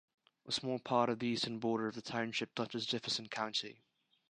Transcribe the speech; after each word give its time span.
A 0.47 0.51
small 0.51 0.79
part 0.79 1.09
of 1.11 1.19
the 1.19 1.27
eastern 1.27 1.59
border 1.59 1.85
of 1.87 1.93
the 1.93 2.01
township 2.01 2.55
touches 2.55 2.87
Jefferson 2.87 3.27
County. 3.29 3.83